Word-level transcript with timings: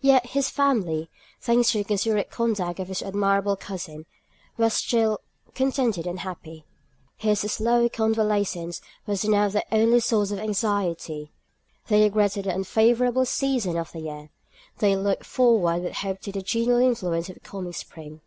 Yet 0.00 0.30
his 0.30 0.50
family, 0.50 1.08
thanks 1.40 1.70
to 1.70 1.78
the 1.78 1.84
considerate 1.84 2.32
conduct 2.32 2.80
of 2.80 2.88
his 2.88 3.00
admirable 3.00 3.54
cousin, 3.54 4.06
were 4.56 4.68
still 4.70 5.20
contented 5.54 6.04
and 6.04 6.18
happy. 6.18 6.64
His 7.16 7.42
slow 7.42 7.88
convalescence 7.88 8.80
was 9.06 9.24
now 9.24 9.48
their 9.50 9.62
only 9.70 10.00
source 10.00 10.32
of 10.32 10.40
anxiety. 10.40 11.30
They 11.86 12.02
regretted 12.02 12.46
the 12.46 12.54
unfavourable 12.56 13.24
season 13.24 13.76
of 13.76 13.92
the 13.92 14.00
year; 14.00 14.30
they 14.78 14.96
looked 14.96 15.24
forward 15.26 15.84
with 15.84 15.92
hope 15.94 16.20
to 16.22 16.32
the 16.32 16.42
genial 16.42 16.80
influence 16.80 17.28
of 17.28 17.34
the 17.34 17.40
coming 17.42 17.72
spring. 17.72 18.20